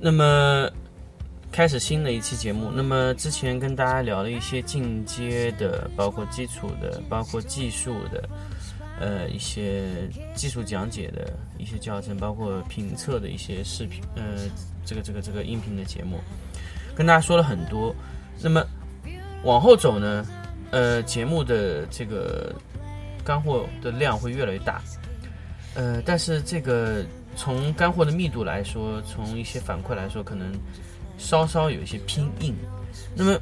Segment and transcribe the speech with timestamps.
[0.00, 0.68] 那么
[1.50, 2.70] 开始新的一期节目。
[2.74, 8.28] 那么之前跟大家聊了一些进阶的，包括基础的，包括技术的，
[9.00, 9.84] 呃，一些
[10.34, 14.22] 技术讲解的一些教程，包括评测的一些视频，呃，
[14.84, 16.18] 这个这个这个音频的节目，
[16.94, 17.94] 跟大家说了很多。
[18.42, 18.62] 那么
[19.44, 20.26] 往后走呢，
[20.70, 22.52] 呃，节目的这个
[23.24, 24.82] 干货的量会越来越大，
[25.74, 27.04] 呃，但是这个
[27.36, 30.52] 从干货的密度来说，从一些反馈来说，可能
[31.18, 32.54] 稍稍有一些偏硬。
[33.14, 33.38] 那么，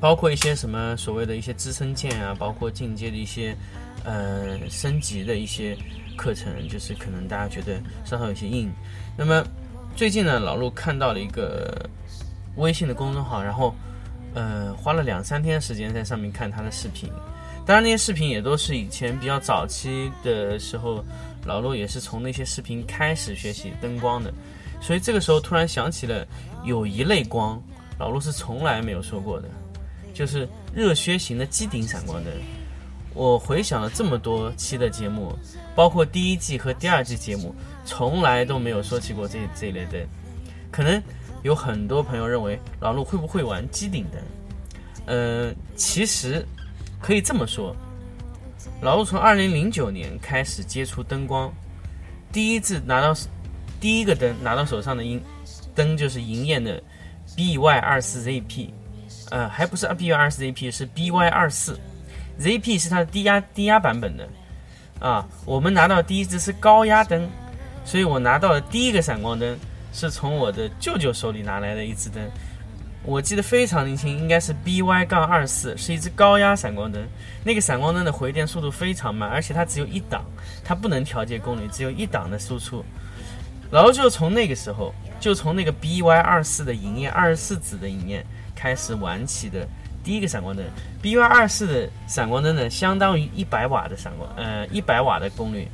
[0.00, 3.56] 包括一些什么所谓的一些支撑件啊，包括进阶的一些
[4.04, 5.76] 呃升级的一些
[6.16, 8.70] 课程，就是可能大家觉得稍稍有些硬。
[9.16, 9.44] 那么
[9.94, 11.88] 最近呢，老陆看到了一个
[12.56, 13.74] 微信的公众号，然后
[14.34, 17.10] 呃花了两三天时间在上面看他的视频。
[17.64, 21.04] 当然，那些视频也都是以前比较早期的时候，
[21.46, 24.32] 老陆也是从那些视频开始学习灯光的，
[24.80, 26.26] 所以这个时候突然想起了
[26.64, 27.62] 有一类光，
[27.98, 29.48] 老陆是从来没有说过的，
[30.12, 32.32] 就是热靴型的机顶闪光灯。
[33.14, 35.32] 我回想了这么多期的节目，
[35.74, 40.06] 包括第一季和第二季节目，从来都没有说起过这这类灯。
[40.70, 41.02] 可能
[41.42, 44.20] 有很多朋友认为老陆会不会玩机顶灯？
[45.06, 46.44] 呃，其实
[47.00, 47.74] 可以这么说，
[48.80, 51.52] 老陆从二零零九年开始接触灯光，
[52.30, 53.14] 第一次拿到
[53.80, 55.22] 第一个灯拿到手上的银
[55.74, 56.82] 灯就是银燕的
[57.36, 58.70] BY 二四 ZP，
[59.30, 61.78] 呃，还不是 BY 二四 ZP，是 BY 二四
[62.40, 64.28] ZP 是它的低压低压版本的
[65.00, 65.26] 啊。
[65.44, 67.28] 我们拿到第一支是高压灯，
[67.84, 69.58] 所以我拿到的第一个闪光灯
[69.92, 72.22] 是从我的舅舅手里拿来的一支灯。
[73.06, 77.00] 我记得非常年轻，应该是 BY 杠二四，是一只高压闪光灯。
[77.44, 80.24] 那个闪光灯的回电速度非常慢，而且它只有一档，
[80.64, 82.84] 它不能调节功率，只有一档的输出。
[83.70, 89.66] 然后就从那个时候，就从那个 BY 二四的银焰二十四子的银焰开始玩起的
[90.02, 90.64] 第一个闪光灯。
[91.00, 95.68] BY 二四的闪光灯呢，相当于一百瓦的闪光，呃，一百瓦的功率，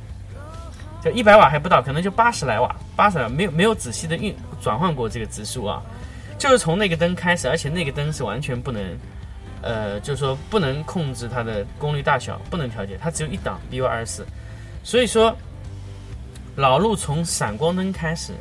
[1.03, 5.81] 就一百瓦还不到，可能就八十来瓦，八十来瓦，没有没有仔细的运转换过这个指数啊。
[6.37, 8.81] 就是从那个灯开始，而且那个灯是完全不能，
[9.61, 14.25] 呃，就是说不能控制它的功率大小，不能调节，它只有一档 BY 二十四。
[14.83, 15.33] 所以说，
[16.57, 18.33] 老陆从闪光灯开始，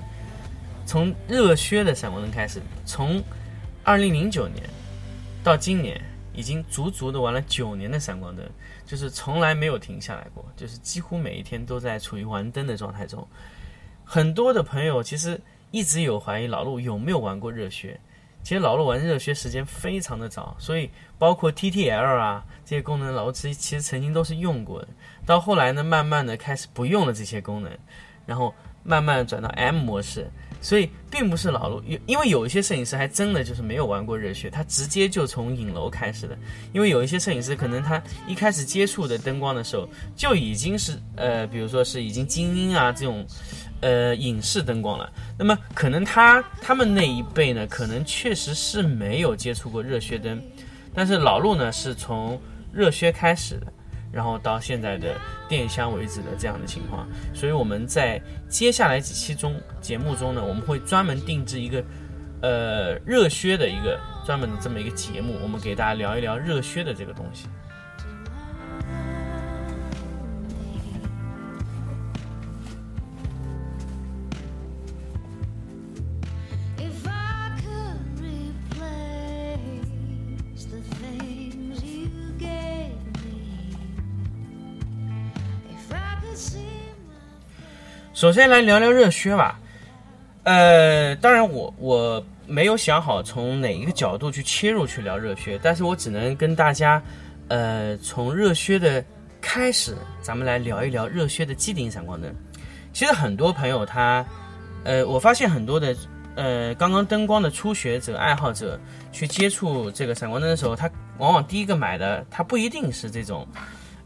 [0.85, 3.23] 从热靴的闪光灯开始，从
[3.85, 4.69] 二零零九年
[5.45, 6.01] 到今年，
[6.35, 8.45] 已经足足的玩了九年的闪光灯，
[8.85, 13.25] 就是从来没有停下来过，就是几乎每一天都在处于玩灯的状态中。
[14.05, 15.41] 很多的朋友其实。
[15.73, 17.99] 一直有怀疑老陆有没有玩过热血，
[18.45, 20.89] 其实老陆玩热血时间非常的早，所以
[21.19, 24.89] 包括 TTL 啊这些功能，老陆其实曾经都是用过的。
[25.25, 27.73] 到后来呢，慢慢的开始不用了这些功能，
[28.27, 30.31] 然后慢慢转到 M 模式。
[30.61, 36.39] 所以并不是老陆有，因为有一些摄影师还真的就是没有玩过热血，他直接就从影楼开始的。
[36.73, 43.27] 因为有一些摄影师可能他一开始接触的灯光的时候就已经是呃，比如说是已经精英啊这种。
[43.83, 45.13] 呃，影视灯光了。
[45.37, 50.41] 那么可能他他们那一辈呢，可能确实是没有接触过热靴灯，
[50.95, 52.41] 但是老陆呢是从
[52.73, 53.67] 热靴开始的，
[54.13, 55.17] 然后到现在的
[55.49, 57.09] 电箱为止的这样的情况。
[57.35, 61.85] 所以我们在接下来几期中节目中呢，我们会专门定制一个
[62.41, 67.49] 呃热靴的一个专门的这么一个节目，我们给大家聊一聊热靴的这个东西。
[88.23, 89.59] 首先来聊聊热靴吧。
[90.45, 97.03] 呃，当然我我没有想好从哪一个角度去切入去聊热靴，但是我只能跟大家，
[97.49, 99.05] 呃，从热靴的
[99.41, 102.33] 开始，咱们来聊一聊热靴的机顶闪光灯。
[102.93, 104.25] 其实很多朋友他，
[104.85, 105.93] 呃，我发现很多的，
[106.37, 108.79] 呃，刚刚灯光的初学者、爱好者
[109.11, 110.89] 去接触这个闪光灯的时候，他
[111.19, 113.45] 往往第一个买的，他不一定是这种。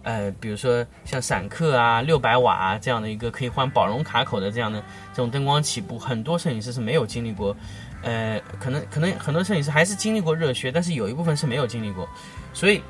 [0.07, 4.81] 呃，比如说像闪客啊、六百瓦啊这样的一个可以换宝龙卡口的这样的
[5.13, 7.57] 这种灯光起步，很多摄影师是没有经历过，
[8.03, 12.09] 呃，可能可能很多摄影师还是经历过热靴，但是有一部分是没有经历过，
[12.53, 12.81] 所以，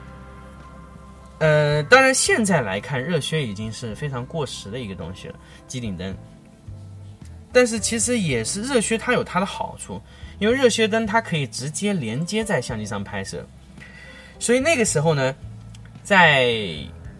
[1.39, 5.35] 呃，当然现在来看，热靴已经是非常过时的一个东西了，
[5.67, 6.15] 机顶灯。
[7.51, 9.99] 但是其实也是热靴，它有它的好处，
[10.39, 13.43] 因为热靴灯它可以直接连接在相机上拍摄，
[14.39, 15.35] 所以那个时候呢，
[16.03, 16.53] 在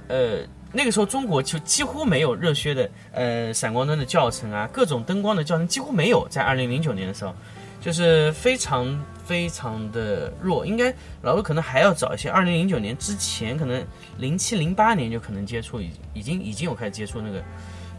[0.09, 0.39] 呃
[0.73, 7.35] 那个时候中国就几乎没有热靴的呃闪光灯的教程啊，各种灯光的教程几乎没有，在二零零九年的时候，
[7.81, 10.93] 就是非常非常的弱，应该
[11.23, 13.85] 老陆可能还要早一些，二零零九年之前可能
[14.19, 17.43] 零七零八年就可能接触已已经已经有开始接触那个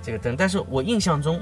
[0.02, 1.42] 这个灯，但是我印象中。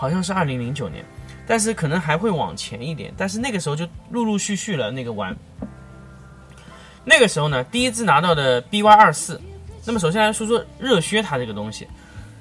[0.00, 1.04] 好像是二零零九年，
[1.44, 3.12] 但是可能还会往前一点。
[3.16, 5.36] 但是那个时候就陆陆续续了那个玩。
[7.04, 9.40] 那个时候呢，第一支拿到的 BY 二四。
[9.84, 11.88] 那么首先来说说热靴它这个东西，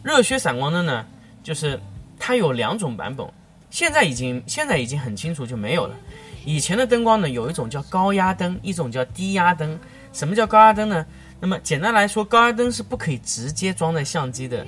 [0.04, 1.06] 热靴闪光灯呢，
[1.44, 1.80] 就是
[2.20, 3.26] 它有两种版本，
[3.70, 5.96] 现在已经现在已经很清楚就没有了。
[6.46, 9.80] 以前的灯光呢，有一种叫高压灯，一种叫低压灯。
[10.14, 11.06] 什么叫高压灯呢？
[11.40, 14.66] 那么简单来说，高压灯是不可以直接装在相机的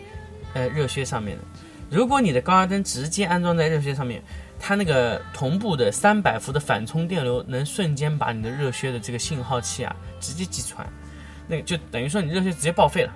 [0.54, 1.44] 呃热靴上面的。
[1.90, 4.22] 如果你的高压灯直接安装在热靴上面，
[4.60, 10.86] 它那个同步的三百伏的反充电流能瞬间把你的热靴的这个信号器啊直接击穿，
[11.48, 13.14] 那个就等于说你热靴直接报废了。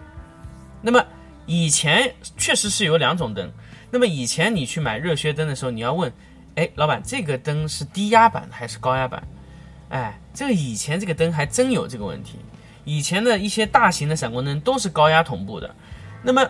[0.82, 1.06] 那么
[1.46, 3.52] 以前确实是有两种灯，
[3.92, 6.12] 那么以前你去买热靴灯的时候，你要问，
[6.56, 9.22] 哎，老板这个灯是低压版还是高压版？
[9.90, 12.40] 哎，这个以前这个灯还真有这个问题。
[12.86, 15.76] 以前的一些大型的闪光灯都是高压同步的，
[16.24, 16.50] 那么。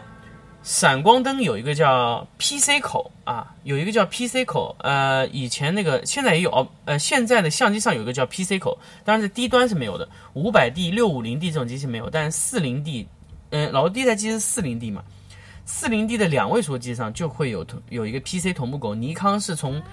[0.63, 13.05] 闪光灯有一个叫 PC 口啊，有一个叫 PC 口，呃，以前那个现在也有，呃，现在的相机上有一个叫 PC 口，当然是低端是没有的，五百 D、六五零 D 这种机器没有，但是四零 D，
[13.49, 15.03] 嗯，老第一台机是四零 D 嘛，
[15.65, 19.83] 四零 D 的两位数机上就会有同有一个 PC 同步口，尼康是从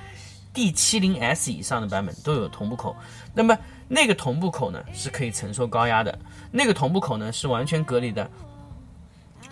[0.55, 2.95] D 七零 S 以上的版本都有同步口，
[3.35, 3.59] 那么
[3.89, 6.17] 那个同步口呢是可以承受高压的，
[6.53, 8.31] 那个同步口呢是完全隔离的。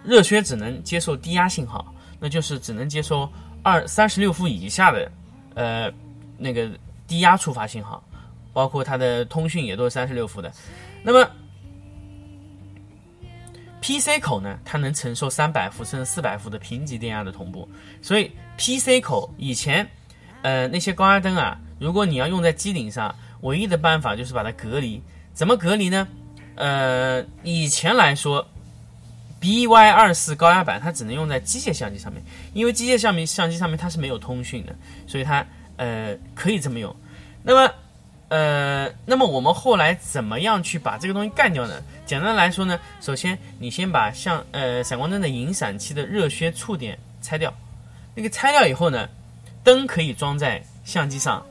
[0.08, 3.30] 热靴只能接受低压信号，那就是只能接收
[3.62, 5.12] 二三十六伏以下的，
[5.54, 5.92] 呃，
[6.38, 6.66] 那个
[7.06, 8.02] 低压触发信号，
[8.54, 10.50] 包括它的通讯也都是三十六伏的。
[11.02, 11.30] 那么
[13.82, 17.68] PC 口呢，它能承受三百伏甚至四百伏的平级电压的同步。
[18.00, 19.86] 所以 PC 口以前，
[20.40, 25.02] 呃，那些高压灯啊，如果你要用在机顶上，唯一的办法就是把它隔离。
[25.34, 26.08] 怎么隔离呢？
[26.54, 28.48] 呃，以前来说。
[29.40, 32.22] BY 二四高压版它只能用在机械相机上面，
[32.54, 34.74] 因为机械相机相机上面它是没有通讯的，
[35.06, 35.46] 所以它
[35.76, 36.94] 呃可以这么用。
[37.42, 37.72] 那么
[38.28, 41.80] 呃，那么我们后来怎么样去把这个东西干掉呢？
[42.04, 47.54] 简单来说呢，首先你先把像呃闪光灯的引闪器的热靴触点拆掉，
[48.14, 49.08] 那个拆掉以后呢，
[49.62, 51.46] 灯可以装在相机上，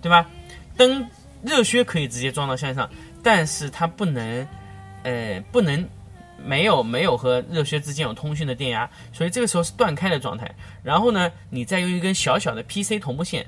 [0.00, 0.26] 对吧？
[0.76, 1.06] 灯
[1.42, 2.88] 热靴可以直接装到相机上，
[3.22, 4.46] 但是它不能
[5.02, 5.86] 呃不能。
[6.44, 10.54] 没有没有和热靴之间有通讯的电压，所以这个时候是断开的状态。
[10.82, 13.46] 然后呢，你再用一根小小的 PC 同步线，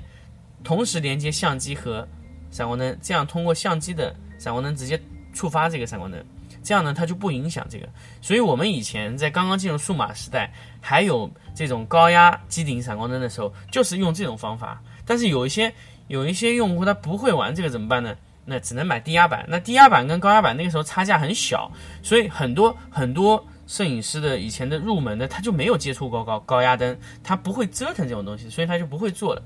[0.63, 2.07] 同时连接相机和
[2.51, 4.99] 闪光灯，这样通过相机的闪光灯直接
[5.33, 6.23] 触发这个闪光灯，
[6.63, 7.87] 这样呢它就不影响这个。
[8.21, 14.81] 所以我们以前在刚刚进入数码时代，还有这种高压机顶闪光灯的时候，就是用这种方法。
[15.05, 15.73] 但是有一些
[16.07, 18.15] 有一些用户他不会玩这个怎么办呢？
[18.49, 29.43] 那只能买低压板，那低压板跟高压板那个时候差价很小，所以很多很多摄影师的以前的入门的他就没有接触过高高压灯，他不会折腾这种东西，所以他就不会做了。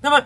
[0.00, 0.24] 那么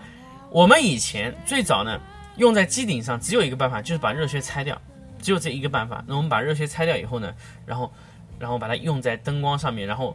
[0.51, 1.99] 我们以前最早呢，
[2.37, 4.81] 用在机顶上只有一个办法，就是把热靴拆掉，
[5.21, 6.05] 只有这一个办法。
[6.07, 7.91] 那我们把热靴拆掉以后呢，然后
[8.39, 10.15] 然后把它用在灯光上面，然后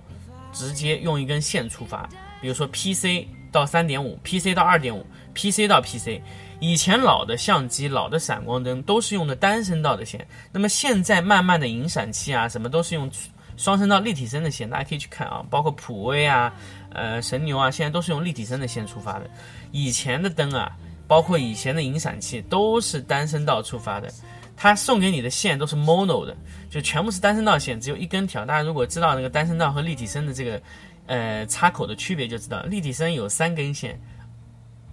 [0.53, 2.07] 直接用一根线触发，
[2.39, 6.21] 比如说 PC 到三点五，PC 到二点五，PC 到 PC。
[6.59, 13.09] 以前老的相机、老的闪光灯都是用的单声道的线，那么现在慢慢的引闪器啊，什么都是用
[13.55, 16.53] 双声道立体声的线，大家可以去看啊，包括普威啊、
[16.91, 19.29] 呃神牛啊，现在都是用立体声的线出发的。
[19.71, 20.71] 以前的灯啊，
[21.07, 24.11] 包括以前的引闪器都是单声道出发的，
[24.57, 26.35] 它送给你的线都是 mono 的，
[26.69, 28.45] 就全部是单声道线，只有一根条。
[28.45, 30.61] 大家如果知道那个单声道和立体声的这个
[31.07, 33.97] 呃插口的区别，就知道立体声有三根线。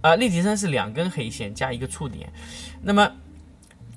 [0.06, 2.32] 啊，立体声是两根黑线加一个触点，
[2.80, 3.10] 那么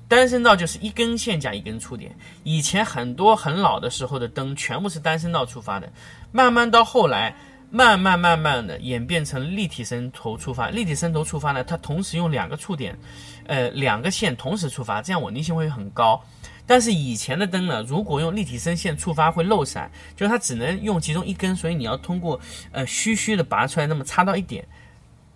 [0.08, 2.12] 单声道就是一根线加一根触点。
[2.42, 5.92] 以前很多很老的时候的灯全部是单声道触发的，
[6.32, 7.32] 慢慢到后来，
[7.70, 10.68] 慢慢慢慢的演变成立体声头触发。
[10.68, 12.98] 立体声头触发呢，它同时用两个触点，
[13.46, 16.20] 呃，两个线同时触发，这样稳定性会很高。
[16.66, 22.40] 但是以前的灯呢，如果用立体声线触发会漏闪，就是它只能用其中一根，所以你要通过
[22.72, 24.64] 呃虚虚的拔出来，那么插到一点，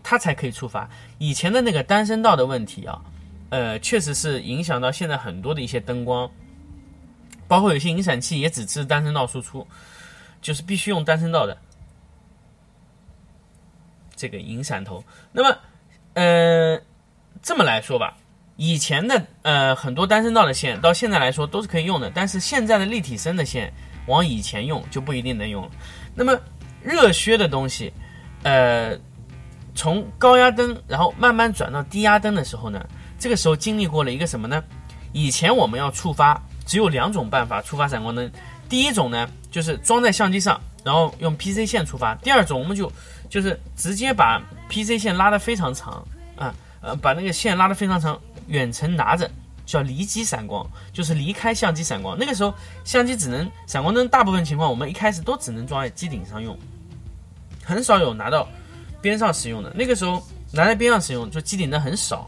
[0.04, 0.88] 它才可以触发。
[1.18, 3.00] 以前的那个单声道的问题啊，
[3.48, 6.30] 呃，确实是影响到现在很多的一些灯光，
[7.48, 9.66] 包括有些引闪器也只支持单声道输出，
[10.40, 11.56] 就是必须用单声道的
[14.14, 15.02] 这个引闪头。
[15.32, 15.58] 那么，
[16.12, 16.80] 呃，
[17.42, 18.16] 这么来说吧。
[18.56, 23.72] 以前的呃很多单声道的线，到现在来说都是可以用的，但是现在的立体声的线
[24.06, 25.70] 往以前用就不一定能用了。
[26.14, 26.38] 那么
[26.80, 27.92] 热靴的东西，
[28.44, 28.96] 呃，
[29.74, 32.84] 从高压灯然后慢慢转到低压灯的时候呢，
[33.18, 34.62] 这个时候经历过了一个什么呢？
[35.12, 38.30] 以前我们要触发只有两种办法触发闪光灯，
[38.68, 42.90] 第一种呢就是装在相机上，然后用 PC 线触发；第二种我们就
[43.28, 48.18] 就是直接把 PC 线拉得非常长啊，呃，把那个线拉得非常长。
[48.48, 49.30] 远程拿着
[49.64, 52.14] 叫离机闪光，就是离开相机闪光。
[52.18, 52.52] 那个时候
[52.84, 56.54] 相机只能闪光灯，大部分情况我们一开始都只能装在机顶上用，
[57.64, 58.46] 很少有拿到
[59.04, 59.70] 边上使用的。
[59.74, 60.20] 那个时候
[60.50, 62.26] 拿在边上使用，就机顶灯很少。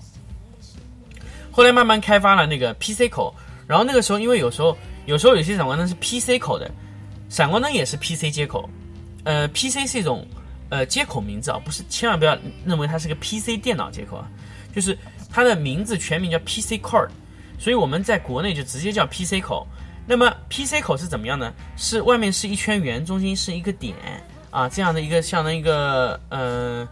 [1.51, 3.35] 后来慢慢开发了那个 PC 口，
[3.67, 6.71] 然后那个时候因为有时候有时候有些闪光灯是 PC 口的，
[7.31, 8.69] 闪光灯也是 PC 接口。
[9.25, 10.27] 呃，PC 是一种
[10.69, 14.29] 呃接口名字啊，不是千万不要认为它是个 PC 电脑接口啊，
[14.75, 14.97] 就是。
[15.29, 17.11] 它的名字全名叫 PC Cord，
[17.59, 19.67] 所以我们在国内就直接叫 PC 口。
[20.07, 21.53] 那么 PC 口是怎么样呢？
[21.77, 23.95] 是外面是一圈圆，中心是一个点
[24.57, 26.89] 啊，这样的一个相当于一个呃，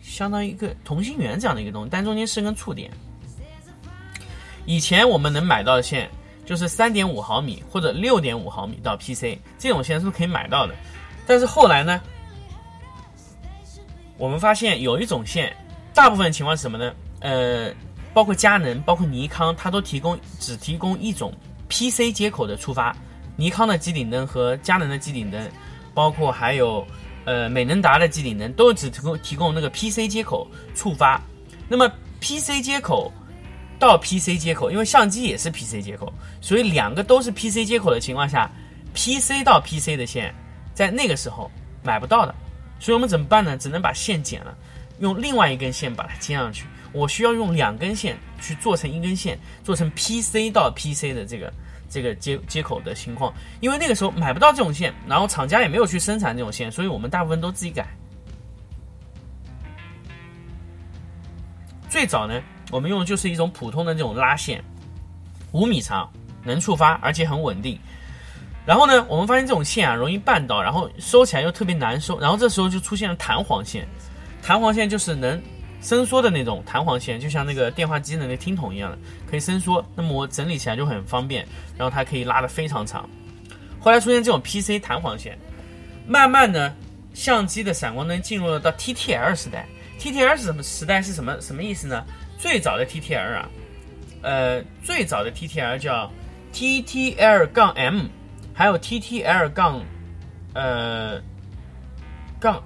[0.00, 2.90] 相当于一个同心圆这样的一个东西，但中间是根触点。
[4.64, 6.08] 以前我们能买到的线
[6.46, 10.74] 就是三点五毫米或者六点五毫米到 PC 这种线是可以买到的，
[11.26, 12.00] 但是后来呢，
[14.16, 15.54] 我们发现有一种线，
[15.92, 16.94] 大部分情况是什么呢？
[17.20, 17.70] 呃，
[18.14, 21.34] 包括佳能、包括尼康，它都提供只提供一种
[21.68, 22.96] PC 接口的触发。
[23.36, 25.48] 尼康的机顶灯和佳能的机顶灯，
[25.98, 26.86] 包括还有
[27.24, 31.20] 呃美能达的机顶灯，都只提供提供那个 PC 接口触发。
[31.68, 31.90] 那么
[32.20, 33.12] PC 接口
[33.80, 38.48] 到 PC 接口，因为相机也是 PC 接口，所以两个都是 PC 接口的情况下
[38.94, 40.32] ，PC 到 PC 的线
[40.72, 41.50] 在那个时候
[41.82, 42.32] 买不到的。
[42.78, 43.56] 所以我们怎么办呢？
[43.56, 44.56] 只能把线剪了，
[45.00, 46.64] 用另外一根线把它接上去。
[46.92, 51.52] 我需要用两根线去做成一根线，做成 PC 到 PC 的这个
[51.88, 57.88] 这个接接口的情况，因为那个时候买不到这种线，然后厂家也没有去生产这种线，所以我们大部分都自己改。
[61.88, 62.40] 最早呢，
[62.70, 64.62] 我们用的就是一种普通的这种拉线，
[65.52, 66.10] 五米长，
[66.44, 67.78] 能触发，而且很稳定。
[68.66, 73.88] 然后呢，我们发现这种线啊容易绊倒，然后收起来又特别难收，然后这时候就出现了弹簧线，
[74.42, 75.40] 弹簧线就是能。
[75.80, 78.98] 伸缩的那种弹簧线，就像那个电话机的那听筒一样的，
[79.30, 79.84] 可以伸缩。
[79.94, 83.08] 那么我整理起来就很方便，然后它可以拉得非常长。
[83.80, 85.38] 后来出现这种 PC 弹簧线，
[86.06, 86.74] 慢慢的，
[87.14, 89.66] 相机的闪光灯进入了到 TTL 时代。
[90.00, 91.00] TTL 是什么时代？
[91.00, 92.04] 是什么什么意思呢？
[92.36, 93.48] 最早的 TTL 啊，
[94.22, 96.10] 呃，最早的 TTL 叫
[96.52, 98.06] TTL 杠 M，
[98.52, 99.80] 还有 TTL 杠
[100.54, 101.20] 呃
[102.40, 102.62] 杠。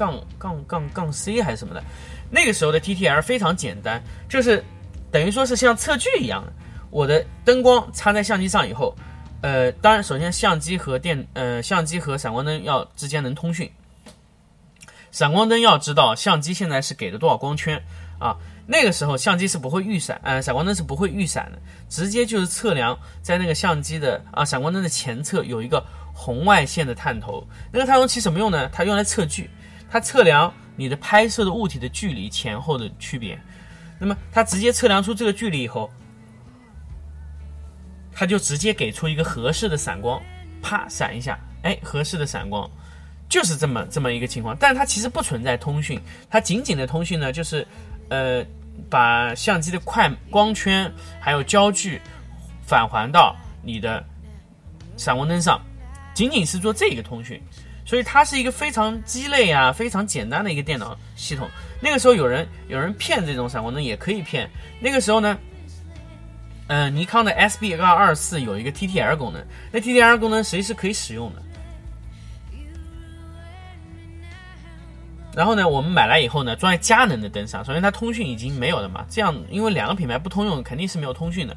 [0.00, 1.84] 杠杠杠杠 C 还是什么的，
[2.30, 4.64] 那个时候的 TTL 非常简单，就是
[5.12, 6.50] 等于说是像测距一样的。
[6.90, 8.96] 我的灯光插在相机上以后，
[9.42, 13.70] 呃，当然首先相机和电呃相机和闪光灯要之间能通讯，
[15.12, 17.82] 闪光灯要知道相机现在是给了多少光圈
[18.18, 18.38] 啊。
[18.66, 21.58] 那个时候相机是不会预闪，呃，闪光灯是不会预闪的，
[21.90, 28.70] 直接就是测量在那个相机的啊闪光灯的前侧有一个红外线的探头，那个探头起什么用呢？
[28.72, 29.50] 它用来测距。
[29.90, 33.38] 它测量你的拍摄的物体的距离前后的区别，
[33.98, 35.90] 那么它直接测量出这个距离以后，
[38.12, 40.22] 它就直接给出一个合适的闪光，
[40.62, 42.70] 啪闪一下，哎，合适的闪光，
[43.28, 44.56] 就是这么这么一个情况。
[44.60, 47.66] 但是它其实不存在通讯，它仅仅的通讯呢，就是
[48.10, 48.44] 呃
[48.88, 52.00] 把相机的快光圈还有焦距
[52.62, 54.04] 返还到你的
[54.96, 55.60] 闪光灯上，
[56.14, 57.42] 仅仅是做这个通讯。
[57.90, 61.50] 所以它是一个非常鸡肋啊，非常简单的一个电脑系统。
[61.80, 64.48] 那个时候有人有人骗这种闪光灯也可以骗。
[64.78, 65.36] 那个时候呢，
[66.68, 71.42] 嗯，尼康的 SB 二二四有一个 TTL 功能，那 TTL 功能谁是可以使用的。
[75.34, 77.64] 然后呢，我们买来以后呢，装在佳能的灯上。
[77.64, 81.56] 首先它通讯已经没有了嘛，这样因为两个品牌不通用，肯定是没有通讯的。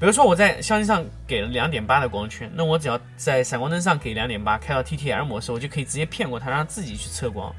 [0.00, 7.54] 比如说我在相机上给了两点八的光圈，那我只要在闪光灯上给两点八，开到 TTL 模式，我就可以直接骗过它，让它自己去测光，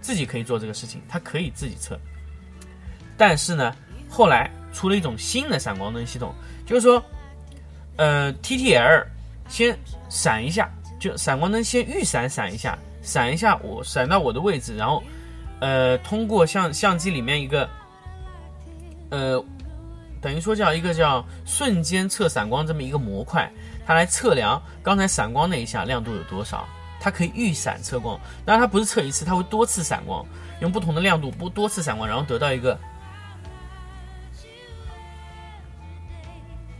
[0.00, 1.98] 自己可以做这个事情，它可以自己测。
[3.16, 3.74] 但是呢，
[4.08, 6.32] 后来出了一种新的闪光灯系统，
[6.66, 7.02] 就是说，
[7.96, 9.04] 呃，TTL
[9.48, 9.76] 先
[10.10, 15.02] 闪一下，就闪光灯先预闪闪一下，闪一下我闪到我的位置，然后，
[15.58, 17.68] 呃，通过相相机里面一个，
[19.10, 19.44] 呃。
[20.20, 23.50] 等于说叫一个叫瞬间测闪光这么一个模块，
[23.86, 26.66] 它来测量刚才闪光那一下亮度有多少，
[27.00, 28.18] 它可以预闪测光。
[28.44, 30.26] 当然它不是测一次，它会多次闪光，
[30.60, 32.78] 用不同的亮度不多次闪光，然后得到一个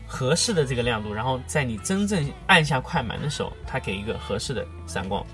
[0.06, 5.24] 合适的这个亮度，然后在你真正按下快门的时候，它给一个合适的闪光。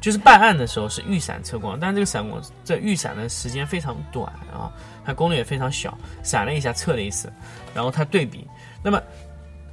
[0.00, 4.72] 就是办案的时候是预闪测光，但是这个闪光这预闪的时间非常短啊，
[5.04, 7.30] 它功率也非常小，闪了一下测了一次，
[7.74, 8.46] 然后它对比。
[8.82, 8.98] 那么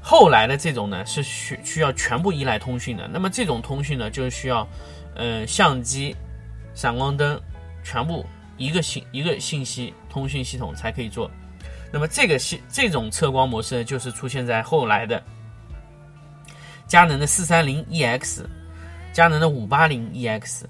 [0.01, 4.67] 后来的这种呢是需需要全部依赖通讯的，那么这种通讯呢就是需要，
[5.15, 6.13] 呃相机、
[6.73, 7.39] 闪光灯
[7.81, 8.25] 全部
[8.57, 11.31] 一个信一个信息通讯系统才可以做。
[11.89, 15.23] 那么这个系这种测光模式就是出现在后来的
[16.85, 18.41] 佳能的四三零 EX。
[19.17, 20.61] 佳能的五八零 EX，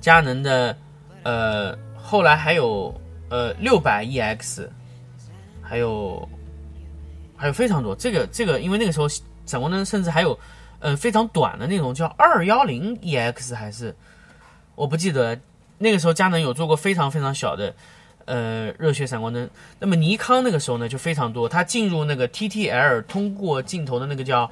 [0.00, 0.78] 佳能的，
[1.24, 2.94] 呃，后来还有
[3.28, 4.68] 呃六百 EX，
[5.60, 6.28] 还有
[7.36, 7.96] 还有非常多。
[7.96, 9.08] 这个这个，因为那个时候
[9.44, 10.38] 闪光灯甚至还有，
[10.78, 13.92] 呃，非常短的那种叫二幺零 EX 还是
[14.76, 15.36] 我不记得。
[15.76, 17.74] 那个时候佳能有做过非常非常小的
[18.24, 19.50] 呃热血闪光灯。
[19.80, 24.48] 那么尼康那个时候呢就非常多，它进入那个 TTL 通过镜头的那个叫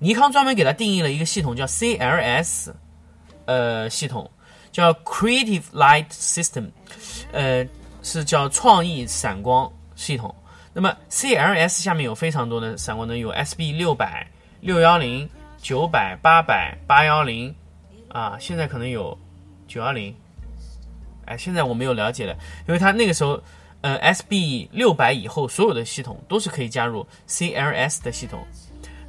[0.00, 2.72] 尼康专门给它定义了一个系统叫 CLS。
[3.50, 4.30] 呃，系统
[4.70, 6.70] 叫 Creative Light System，
[7.32, 7.66] 呃，
[8.00, 10.32] 是叫创意闪光系统。
[10.72, 14.24] 那么 CLS 下面有非常多的闪光灯，有 SB 六百、
[14.60, 15.28] 六幺零、
[15.60, 17.52] 九百、八百、八幺零，
[18.10, 19.18] 啊，现在可能有
[19.66, 20.14] 九幺零。
[21.24, 22.32] 哎，现在我没有了解了，
[22.68, 23.42] 因为它那个时候，
[23.80, 28.46] 呃，SB 六百以后所有的系统都是可以加入 CLS 的系统。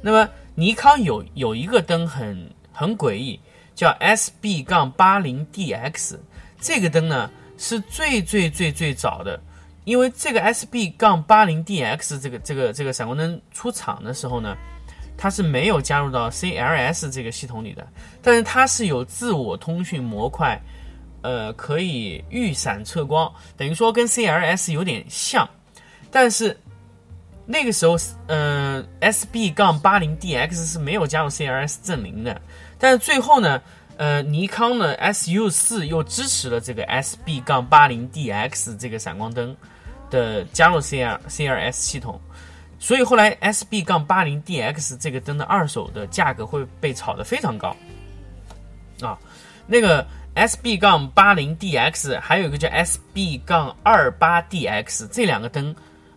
[0.00, 3.38] 那么尼康有有一个灯很很诡异。
[3.74, 6.18] 叫 SB 杠八零 DX
[6.60, 9.40] 这个灯呢是最最最最早的，
[9.84, 14.56] 因为这个 SB 杠八零 DX 这个这个这个闪光灯出厂的时候呢，
[15.16, 17.86] 它是没有加入到 CLS 这个系统里的，
[18.20, 20.60] 但是它是有自我通讯模块，
[21.22, 25.48] 呃，可以预闪测光，等于说跟 CLS 有点像，
[26.10, 26.56] 但是
[27.44, 27.96] 那个时候，
[28.28, 32.40] 呃，SB 杠八零 DX 是没有加入 CLS 阵营的。
[32.82, 33.62] 但是最后呢，
[33.96, 39.56] 呃，尼康呢 SU 四又支持了这个 SB 杠八零 DX 这个闪光灯
[40.10, 42.20] 的加入 CL CLS 系统，
[42.80, 47.76] 所以后来 SB 杠八零 DX 这个灯的二手的价格会被炒得非常高
[49.00, 49.16] 啊。
[49.68, 55.72] 那个 SB 杠八零 DX 还有一个叫 SB 杠二八 DX 这两个灯。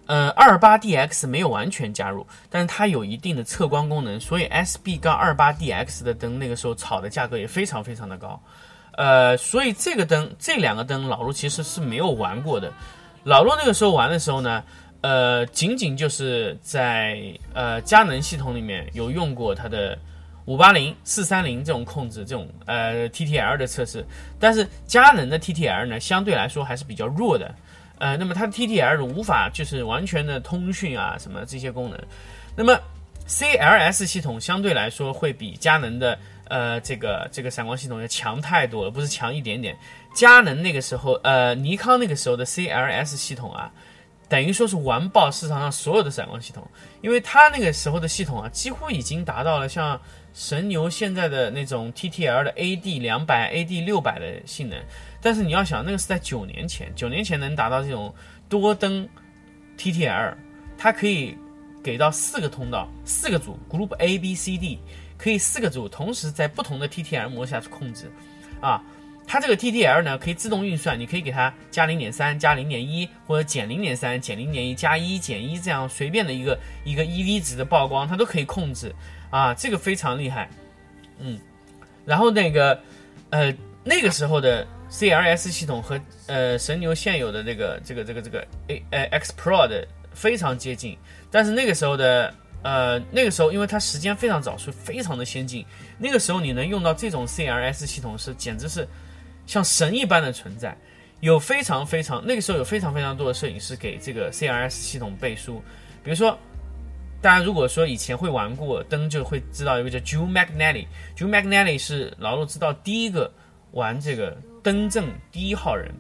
[0.08, 8.40] 呃，二八 DX 没有完全加入，但是它有一定的测光功能，所以 SB 杠二八 DX 的灯那个时候炒的价格也非常非常的高。
[8.98, 12.72] 呃，所以这个灯这两个灯老陆其实是没有玩过的。
[13.24, 14.64] 老陆那个时候玩的时候呢，
[15.02, 17.20] 呃，仅仅就是在
[17.54, 19.98] 呃佳能系统里面有用过它的
[20.46, 24.06] 五八零、四三零这种控制这种呃 TTL 的测试，
[24.40, 27.54] 但是佳能的 TTL 呢相对来说还是比较弱的。
[27.98, 32.00] 呃，那么它的 TTL 无法就是完全的通讯啊，什么这些功能。
[32.56, 32.78] 那么
[33.28, 39.76] CLS 系统相对来说会比佳能的呃这个这个闪光系统要强太多了，不是强一点点。
[40.14, 43.72] 佳能那个时候，呃，尼康那个时候的 CLS 系统啊，
[44.30, 46.66] 等于说是完爆市场上所有的闪光系统，
[47.02, 50.00] 因为它那个时候的系统啊，几乎已经达到了像
[50.34, 54.78] 神牛现在的那种 TTL 的 AD 两百、AD 六百的性能。
[55.26, 58.14] 但是你要想，那个是在九年前，九年前能达到这种
[58.48, 59.10] 多灯
[59.76, 60.36] TTL，
[60.78, 61.36] 它可以
[61.82, 64.78] 给到四个通道，四个组 Group A B C D，
[65.18, 68.08] 可以四个组同时在不同的 TTL 模下去控制，
[68.62, 68.84] 啊，
[69.26, 78.94] 它这个 TTL 呢可以自动运算，你可以给它加零点三、加零点一，或者减零点三、减零点一、加一、减一，这样随便的一个一个 EV 值的曝光，它都可以控制，
[79.32, 80.48] 啊，这个非常厉害，
[81.18, 81.40] 嗯，
[82.06, 82.80] 然后那个
[83.32, 83.52] 呃
[83.84, 84.68] 那个时候的。
[84.90, 90.98] CLS 系统和呃神牛现有的这个这个这个这个 A 呃 X Pro 的非常接近，
[91.30, 95.66] 但是那个时候的呃那个时候，因为它时间非常早，所以非常的先进。
[95.98, 98.88] 那个时候你能用到这种 CLS 系统是简直是
[99.46, 100.76] 像神一般的存在。
[101.22, 105.64] 有非常非常那个时候有非常非常多的摄影师给这个 CLS 系统背书，
[106.04, 106.38] 比如说
[107.22, 110.86] 大家如果说以前会玩过灯，就会知道一个叫 Joe McNally。
[111.18, 113.32] Joe McNally 是老陆知道第一个
[113.72, 115.94] 玩这个灯正第一号人，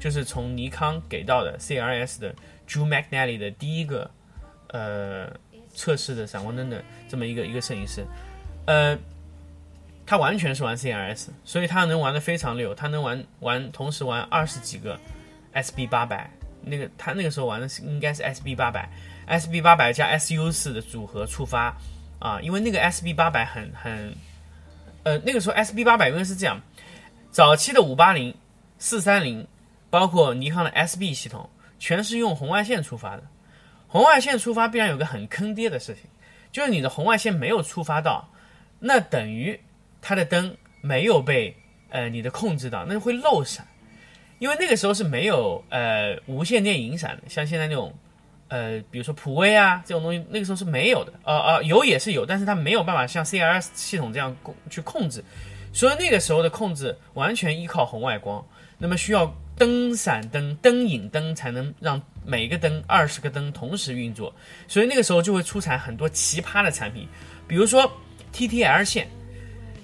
[0.00, 2.34] 就是从尼康给到的 CRS 的
[2.68, 4.10] Joe McNally 的第一个
[4.70, 5.30] 呃
[5.72, 8.04] 测试的闪光灯的这么一个一个摄影师，
[8.66, 8.98] 呃，
[10.04, 14.98] 他完全是玩 CRS，所以他能玩的非常溜，他能玩玩同时玩二十几个
[15.54, 16.28] SB 八百，
[16.62, 18.90] 那个他那个时候玩的是应该是 SB 八百。
[19.28, 21.76] SB 八百加 SU 四的组合触发
[22.18, 24.12] 啊，因为那个 SB 八百很很，
[25.02, 26.58] 呃，那个时候 SB 八百因为是这样，
[27.38, 28.34] 早期的五八零、
[28.80, 29.46] 四三零，
[29.90, 31.48] 包括尼康的 SB 系统，
[31.78, 33.22] 全是用红外线触发的。
[33.86, 36.10] 红外线触发必然有个很坑爹的事情，
[36.50, 38.28] 就是你的红外线没有触发到，
[38.80, 39.60] 那等于
[40.02, 41.56] 它的灯没有被
[41.90, 43.64] 呃你的控制到，那会漏闪。
[44.40, 47.94] 因为那个时候是没有呃无线电引闪的，像现在那种。
[48.50, 55.22] 呃，比如说普威啊这种东西，那个时候是没有的，呃呃，有也是有，但是它没有办法像 CRS 系统这样控去控制，
[55.72, 58.44] 所以那个时候的控制完全依靠红外光，
[58.78, 64.34] 那么需要灯闪灯、灯影灯才能让每一个灯二十个灯同时运作，
[64.66, 67.06] 所以那个时候就会出产很多奇葩的产品，
[67.46, 67.90] 比如说
[68.32, 69.08] TTL 线，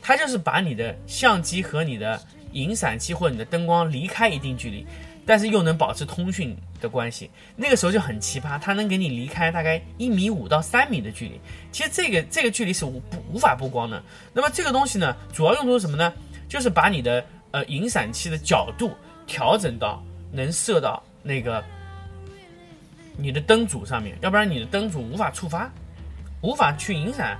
[0.00, 2.20] 它就是把你的相机和你的
[2.52, 4.86] 引闪器或者你的灯光离开一定距离。
[5.26, 11.40] 但是又能保持通讯的关系，那个时候就很奇葩，它能给你离开大概一米五到三米的距离。
[11.72, 14.02] 其实这个这个距离是无不无法曝光的。
[14.32, 16.12] 那么这个东西呢，主要用途是什么呢？
[16.48, 18.92] 就是把你的呃引闪器的角度
[19.26, 21.64] 调整到能射到那个
[23.16, 25.72] 你的灯组上面，要不然你的灯组无法触发，
[26.42, 27.38] 无法去引闪。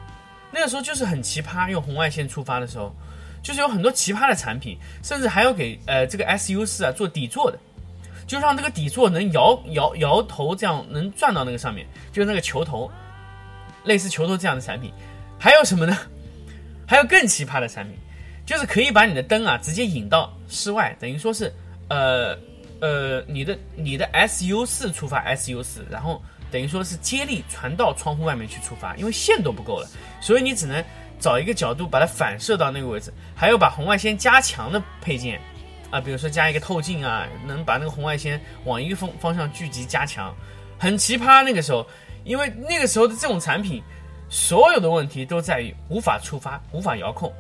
[0.50, 2.94] 那个时候就是很奇葩，用红外线触发的时候，
[3.42, 7.58] 就是有很多奇葩的产品，甚至还有给呃这个 SU 四啊做底座的。
[8.26, 12.90] 就让这个底座能摇摇摇头，这样能转到那个上面，就是那个球头，
[13.84, 14.92] 类似球头这样的产品。
[15.38, 15.96] 还有什么呢？
[16.86, 17.96] 还有更奇葩的产品，
[18.46, 21.52] 就是可以把你的灯啊直接引到室外，等于说是
[21.88, 22.36] 呃
[22.80, 29.88] 呃你的你的 SU 四触发 SU 四，然后等于说是接力传到窗户外面去触发，因为线都不够了，
[30.20, 30.82] 所以你只能
[31.18, 35.40] 找一个角度把它反射到那个位置，还有把红外线加强的配件。
[35.94, 40.34] 啊，比如说加一个透镜啊，能把那个红外线往一个方方向聚集加强，
[40.76, 41.44] 很奇葩。
[41.44, 41.86] 那个时候，
[42.24, 43.80] 因为那个时候的这种产品，
[44.28, 47.32] 所有的问题都在于无法触发、无法遥控。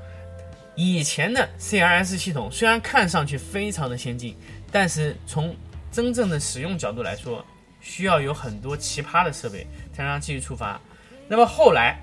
[0.76, 4.36] 以前的 CRS 系统虽然看上去非常的先进，
[4.70, 5.52] 但是从
[5.90, 7.44] 真正的使用角度来说，
[7.80, 10.80] 需要有很多奇葩的设备才能让继续触发。
[11.26, 11.98] 那么后来，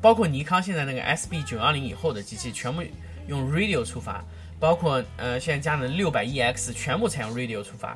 [0.00, 2.82] 包括尼康现在那个 SB 九幺零以后的机器，全部
[3.28, 4.24] 用 Radio 触发。
[4.58, 7.94] 包括呃，现在佳能六百 EX 全部采用 Radio 触发，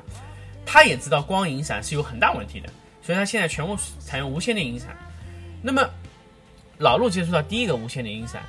[0.63, 2.69] 他也知道光影闪是有很大问题的，
[3.01, 4.95] 所以他现在全部采用无线电引闪。
[5.61, 5.89] 那么
[6.77, 8.43] 老陆接触到第一个无线电引闪，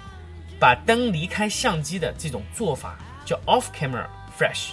[0.61, 4.07] 把灯离开相机的这种做法叫 Off Camera
[4.38, 4.72] Flash，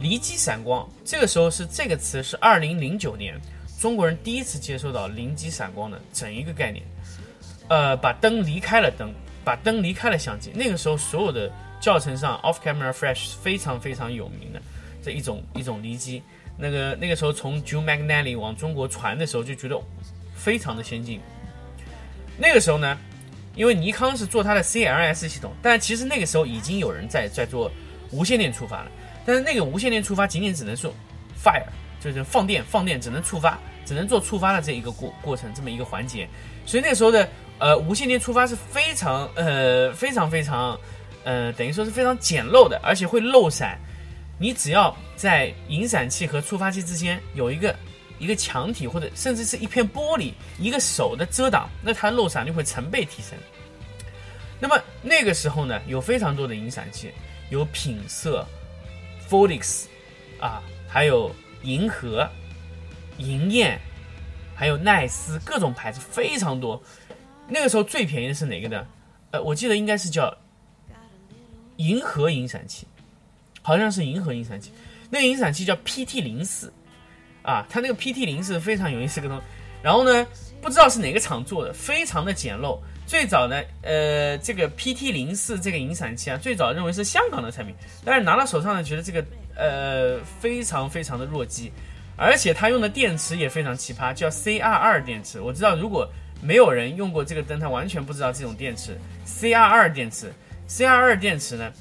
[0.00, 0.88] 离机闪光。
[1.04, 3.38] 这个时候是这个词是二零零九年
[3.78, 6.82] 中国人第一次接收到零机闪光的整一个概念，
[7.68, 9.12] 呃，把灯离开了灯，
[9.44, 10.50] 把灯离开了相机。
[10.54, 11.52] 那个时候所有的。
[11.84, 14.62] 教程上，Off Camera Flash 是非常非常有名的
[15.02, 16.22] 这一种一种离机。
[16.56, 19.78] 那个那个时候从 Joe McNally 往中国传的时候，就觉得
[20.34, 21.20] 非常的先进。
[22.38, 22.98] 那个时候呢，
[23.54, 27.70] 因为尼康是做它的 CLS 系统，但其实那个时候已经有人在在做
[28.10, 28.90] 无线电触发了。
[29.26, 30.90] 但是那个无线电触发仅仅只能说
[31.38, 31.66] fire，
[32.00, 36.26] 就是放电放电，只能触发，只能做触发的这一个过过程这么一个环节。
[36.64, 40.80] 所以那个时候的呃无线电触发是非常呃非常非常。
[41.24, 43.78] 呃，等于说是非常简陋的，而且会漏闪。
[44.36, 47.74] 你只要在引闪器和触发器之间有一个
[48.18, 53.38] 一个墙体，或者甚至是一片玻璃，一个手的遮挡，那它漏闪就会成倍提升。
[54.60, 57.12] 那么那个时候呢，有非常多的引闪器，
[57.48, 58.44] 有品色、
[59.30, 59.84] Folix
[60.40, 62.28] 啊，还有银河、
[63.18, 63.78] 银燕，
[64.54, 66.82] 还有奈斯，各种牌子非常多。
[67.48, 68.84] 那个时候最便宜的是哪个呢？
[69.30, 70.36] 呃，我记得应该是叫。
[71.76, 72.86] 银河引闪器，
[73.62, 74.70] 好像是银河引闪器。
[75.10, 76.72] 那个引闪器叫 PT 零四，
[77.42, 79.40] 啊，它那个 PT 零四非常有意思个东。
[79.82, 80.26] 然后呢，
[80.62, 82.78] 不知道是哪个厂做的，非常的简陋。
[83.06, 89.22] 最早呢，呃，这个 PT 零四这个引闪器啊，最早认为是香港的产品，但是拿到手上呢，觉得这个
[89.54, 91.70] 呃非常非常的弱鸡，
[92.16, 95.38] 而且它用的电池也非常奇葩，叫 CR 二电池。
[95.38, 96.10] 我知道如果
[96.40, 100.32] 没有人用过这个灯，他完全不知道这种电池 CR 二电池。
[100.66, 101.72] C R 二电池呢，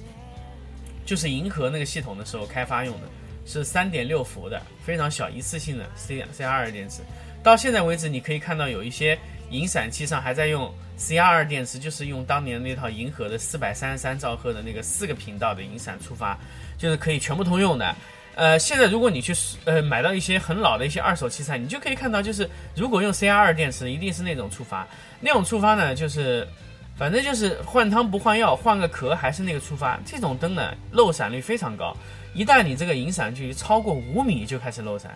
[1.05, 3.07] 就是银河那个系统的时候开发用的，
[3.45, 7.01] 是三点六伏的，非常小一次性的 C C R 二电池。
[7.41, 9.19] 到现在为止，你可以看到有一些
[9.49, 16.39] 引闪器上还在用 CR 电池，就是用当年那套银河的四百三十三兆赫的那个四个频道的引闪触发，
[16.77, 17.95] 就是可以全部通用的。
[18.35, 19.33] 呃，现在如果你去
[19.65, 24.87] 呃买到一些很老的一些二手器材，你就可以看到，就是如果用 CR 电池，一定是那种触发，
[25.19, 26.47] 那种触发呢，就是
[26.95, 29.99] 反正就是换汤不换药，换个壳还是那个出发。
[30.05, 31.95] 这种灯呢，漏闪率非常高，
[32.33, 35.11] 一旦你这个引闪距离超过五米就开始漏闪，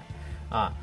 [0.49, 0.73] 啊，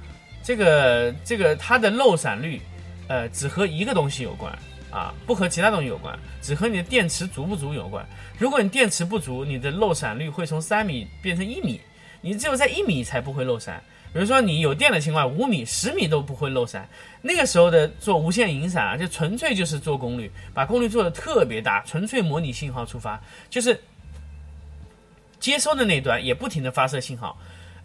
[0.42, 2.60] 这个这个它的漏闪率，
[3.08, 4.56] 呃，只和一个东西有关
[4.90, 8.06] 啊，不和其他东西有关，只和你的电池足不足有关。
[8.38, 11.80] 如果你电池不足，你的漏闪率会从三米变成一米。
[12.20, 13.82] 你只有在一米才不会漏闪，
[14.14, 16.88] 比如说你有电的情况下，五米、十米都不会漏闪。
[17.20, 23.82] 那个时候的做无线引闪啊，就纯粹就是做功率，把功率做的特别大，纯粹模拟信号触发，就是
[25.40, 27.36] 接收的那端也不停的发射信号，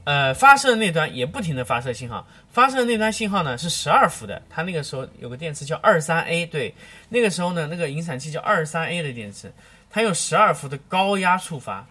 [0.03, 6.75] 呃，发射的那端也不停的发射信号，发射的那端信号呢是十二伏的，它那个时候有个电池叫二三 A，对，
[7.09, 9.51] 那个时候呢那个引闪器叫二三 A 的电池，
[9.89, 11.87] 它有十二伏的高压触发。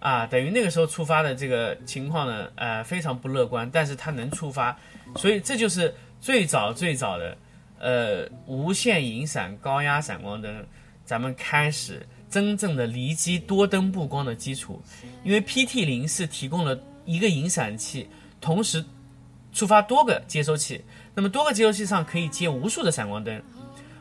[0.00, 4.78] 啊，等于那个时候触发的这个情况呢，呃，非常不乐观，但是它能触发，
[5.16, 7.36] 所以这就是最早最早的，
[7.80, 10.64] 呃，无线引闪高压闪光灯，
[11.04, 14.80] 咱们开始真正的离机多灯布光的基础，
[15.24, 18.08] 因为 PT 零是提供了一个引闪器，
[18.40, 18.84] 同时
[19.52, 23.42] 触发多个接收器，那么多个接收器上可以接无数的闪光灯，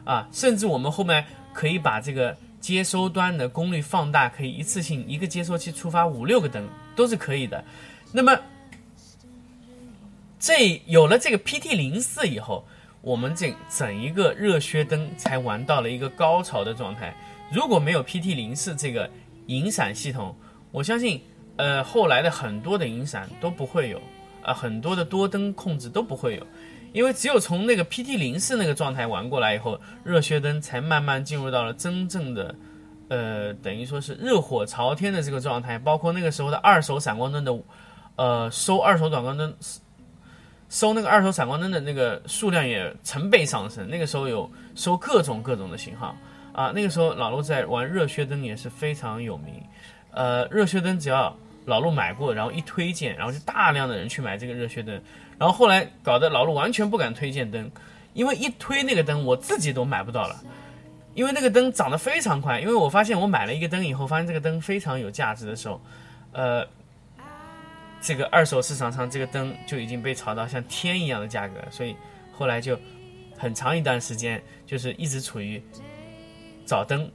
[0.05, 2.37] 啊，甚至我们后面可以把这个。
[2.67, 7.63] 接收端的功率放大，可以一次性一个接收器触发五六个灯，都是可以的。
[8.11, 8.37] 那么，
[10.37, 12.65] 这有了这个 PT 零四以后，
[12.99, 17.15] 我们这整一个热靴灯才玩到了一个高潮的状态。
[17.53, 19.09] 如果没有 PT 零四这个
[19.45, 20.35] 引闪系统，
[20.73, 21.21] 我相信，
[21.55, 24.01] 呃，后来的很多的引闪都不会有，
[24.41, 26.45] 啊，很多的多灯控制都不会有。
[26.93, 32.55] 因为只有从那个 PT 零四那个状态玩过来以后，热靴灯才慢慢进入到了真正的，
[33.09, 35.77] 呃，等于说是热火朝天的这个状态。
[35.77, 37.59] 包括那个时候的二手闪光灯的，
[38.15, 39.53] 呃，收二手闪光灯，
[40.69, 43.87] 收那个二手闪光灯的那个数量也成倍上升。
[43.89, 46.15] 那个时候有收各种各种的型号
[46.53, 46.71] 啊。
[46.73, 49.61] 那个时候老陆在玩热靴灯也是非常有名。
[50.11, 54.95] 呃，热靴灯只要老陆买过，然后一推荐，然后就大量的人去买这个热靴灯。
[55.37, 57.69] 然后后来搞得老陆完全不敢推荐灯，
[58.13, 60.41] 因为一推那个灯，我自己都买不到了，
[61.13, 62.61] 因为那个灯涨得非常快。
[62.61, 65.81] 因为我发现我买了一个灯以后，发现这个灯非常有价值的时候，
[66.31, 66.65] 呃，
[67.99, 71.93] 这个二手市场上这个灯就已经被炒到像天一样的价格，所以
[72.31, 72.79] 后来就
[73.37, 75.61] 很长一段时间就是一直处于
[76.65, 77.11] 找灯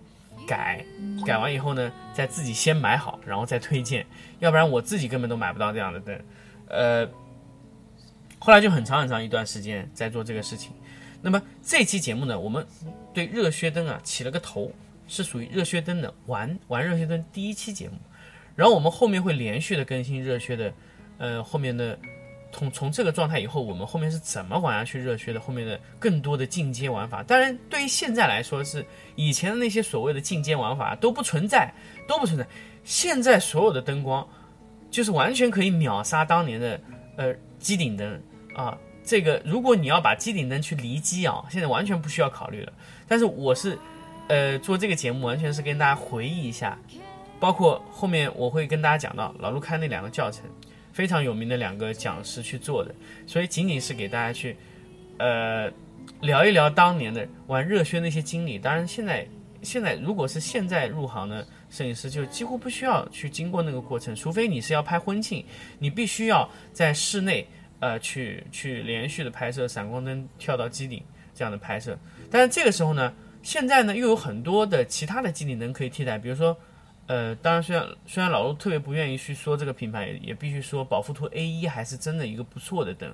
[0.46, 0.84] 改，
[1.26, 4.06] 改完以后呢，再自己先买好，然后再推荐，
[4.38, 6.20] 要不然我自己根本都买不到这样的灯，
[6.68, 7.08] 呃。
[8.44, 10.72] 后来就很长很长一段时间在做这个事情。
[11.20, 12.66] 那么这期节目呢，我们
[13.14, 14.72] 对热靴灯啊起了个头，
[15.06, 17.94] 是属于热靴灯的玩玩热靴灯第一期节目。
[18.56, 20.72] 然后我们后面会连续的更新热靴的，
[21.18, 21.96] 呃，后面的
[22.52, 27.22] 从从这个状态以后，我们后面是怎么玩下去热血的后面的更多的进阶玩法。
[27.22, 28.84] 当然，对于现在来说，是
[29.16, 31.72] 以前的那些所谓的进阶玩法都不存在，
[32.06, 32.46] 都不存在。
[32.84, 34.26] 现在所有的灯光
[34.90, 36.80] 就是完全可以秒杀当年的
[37.16, 38.20] 呃机顶灯。
[38.54, 42.72] 啊，这个如果你要把机顶灯去离机啊，现在完全不需要考虑了。
[43.08, 43.78] 但是我是，
[44.28, 46.78] 呃，做这个节目完全是跟大家回忆一下，
[47.40, 50.44] 包括后面我会跟大家讲到老陆开那两个教程，
[50.92, 52.94] 非常有名的两个讲师去做的，
[53.26, 54.56] 所以仅仅是给大家去，
[55.18, 55.70] 呃，
[56.20, 58.58] 聊一聊当年的玩热靴那些经历。
[58.58, 59.26] 当然现在
[59.62, 65.44] 现在如果是现在入行的摄影师，就几乎不需要去经过那个过程，除非你是要拍婚庆，
[65.78, 67.46] 你必须要在室内。
[67.84, 71.02] 呃，去去连续的拍摄闪光灯跳到机顶
[71.34, 71.98] 这样的拍摄，
[72.30, 76.56] 但是这个时候呢，现在呢又有很多的其他的机顶灯可以替代，比如说，
[77.06, 83.12] 呃，当然虽然虽然老陆特别不愿意去说这个品牌，也必须说宝富图 A 一还是真的一个不错的灯，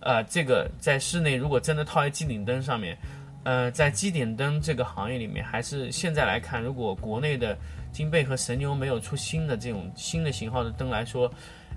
[0.00, 2.96] 呃，这个在室内如果真的套在机顶灯上面，
[3.44, 7.56] 呃，在机顶灯这个行业里面，还是现在来看，如果国内的
[7.92, 11.32] 金贝和神牛没有出新的这种新的型号的灯来说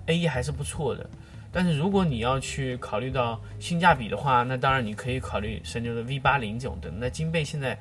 [0.06, 1.08] ，A 一还是不错的。
[1.52, 6.92] 但是如果你要去考虑到性价比的话，那当然你可以考虑神牛的 V 八零这种灯。
[6.98, 7.76] 那金贝现在，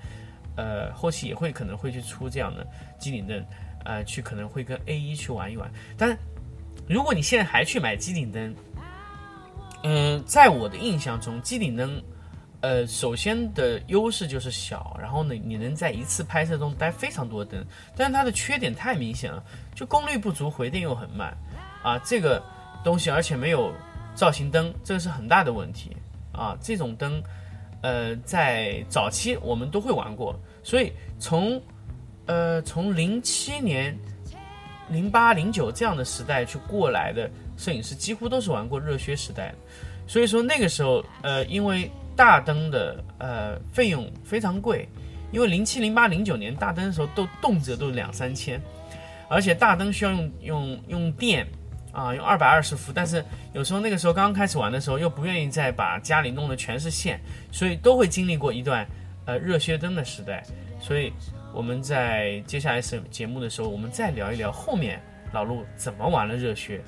[0.56, 2.66] 呃，后期也会可能会去出这样的
[2.98, 3.46] 机顶灯，
[3.86, 5.72] 呃，去可能会跟 A 一去玩一玩。
[5.98, 6.18] 但
[6.88, 8.56] 如果你现在还去买机顶灯，
[9.84, 12.02] 嗯，在我的印象中，机顶灯，
[12.62, 17.66] 呃，首先的优势就是小，然后呢，你能在一次拍摄中带非常多灯，
[17.96, 19.44] 但是它的缺点太明显了，
[19.76, 21.38] 就功率不足，回电又很慢，
[21.84, 22.42] 啊，这个。
[22.82, 23.74] 东西，而且没有
[24.16, 25.98] 造型灯，这个是很大的问题。
[26.32, 27.22] 啊，这种灯，
[27.82, 31.62] 呃，在早期我们都会玩过，所以从
[32.30, 33.98] 呃从零七年、
[34.88, 39.56] 零八、零九这样的时代去过来的摄影师，几乎都是玩过热靴时代的。
[40.06, 44.88] 所以说那个时候，呃，因为大灯的呃费用非常贵，
[45.32, 48.62] 因为零七、零八、零九年大灯的时候都动辄都两三千，
[49.28, 51.48] 而且大灯需要用用用电
[51.92, 57.20] 啊，用二百二十伏，但是有时候那个时候刚刚开始玩的时候，又不愿意再把家里弄得全是线，
[57.52, 58.88] 所以都会经历过一段
[59.26, 60.44] 呃热靴灯的时代。
[60.80, 61.12] 所以
[61.60, 65.02] 我们在接下来是节目的时候，我们再聊一聊后面
[65.34, 66.80] 老陆怎么玩了热血。